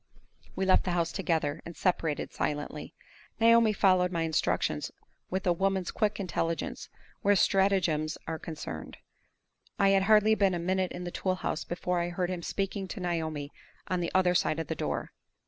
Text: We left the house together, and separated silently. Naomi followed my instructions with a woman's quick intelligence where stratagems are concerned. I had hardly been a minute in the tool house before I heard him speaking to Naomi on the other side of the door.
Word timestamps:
We 0.55 0.65
left 0.65 0.83
the 0.85 0.93
house 0.97 1.11
together, 1.11 1.61
and 1.63 1.77
separated 1.77 2.33
silently. 2.33 2.95
Naomi 3.39 3.71
followed 3.71 4.11
my 4.11 4.23
instructions 4.23 4.91
with 5.29 5.45
a 5.45 5.53
woman's 5.53 5.91
quick 5.91 6.19
intelligence 6.19 6.89
where 7.21 7.35
stratagems 7.35 8.17
are 8.25 8.39
concerned. 8.39 8.97
I 9.77 9.89
had 9.89 10.01
hardly 10.01 10.33
been 10.33 10.55
a 10.55 10.59
minute 10.59 10.91
in 10.91 11.03
the 11.03 11.11
tool 11.11 11.35
house 11.35 11.63
before 11.63 11.99
I 11.99 12.09
heard 12.09 12.31
him 12.31 12.41
speaking 12.41 12.87
to 12.87 12.99
Naomi 12.99 13.51
on 13.89 13.99
the 13.99 14.11
other 14.15 14.33
side 14.33 14.57
of 14.57 14.65
the 14.65 14.73
door. 14.73 15.11